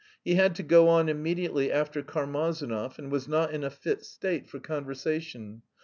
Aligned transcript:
He 0.25 0.33
had 0.33 0.55
to 0.55 0.63
go 0.63 0.87
on 0.89 1.09
immediately 1.09 1.71
after 1.71 2.01
Karmazinov, 2.01 2.97
and 2.97 3.11
was 3.11 3.27
not 3.27 3.53
in 3.53 3.63
a 3.63 3.69
fit 3.69 4.03
state 4.03 4.49
for 4.49 4.59
conversation. 4.59 5.61